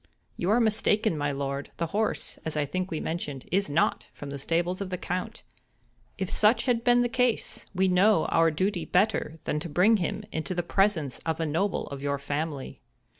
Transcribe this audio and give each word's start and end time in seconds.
"You 0.35 0.49
are 0.49 0.59
mistaken, 0.59 1.15
my 1.15 1.31
lord; 1.31 1.69
the 1.77 1.85
horse, 1.93 2.39
as 2.43 2.57
I 2.57 2.65
think 2.65 2.89
we 2.89 2.99
mentioned, 2.99 3.47
is 3.51 3.69
not 3.69 4.07
from 4.13 4.31
the 4.31 4.39
stables 4.39 4.81
of 4.81 4.89
the 4.89 4.97
Count. 4.97 5.43
If 6.17 6.27
such 6.31 6.65
had 6.65 6.83
been 6.83 7.03
the 7.03 7.07
case, 7.07 7.67
we 7.75 7.87
know 7.87 8.25
our 8.25 8.49
duty 8.49 8.83
better 8.83 9.37
than 9.43 9.59
to 9.59 9.69
bring 9.69 9.97
him 9.97 10.23
into 10.31 10.55
the 10.55 10.63
presence 10.63 11.19
of 11.19 11.39
a 11.39 11.45
noble 11.45 11.85
of 11.89 12.01
your 12.01 12.17
family." 12.17 12.81